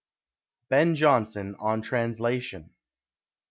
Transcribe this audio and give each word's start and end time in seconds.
BEN 0.69 0.95
JONSON 0.95 1.57
ON 1.59 1.83
TRANSLATION. 1.83 2.71